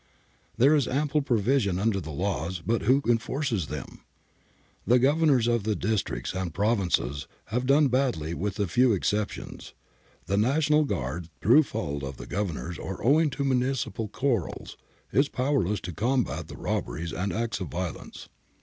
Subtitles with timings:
[0.57, 4.01] There is ample provision under the laws, but who enforces them?
[4.87, 9.75] The Governors of the districts and provinces have done badly with a few exceptions.
[10.25, 14.75] The National Guard, through fault of the Governors or owing to municipal quarrels,
[15.11, 18.27] is powerless to combat the robberies and acts of violence.'